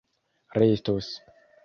restos 0.59 1.07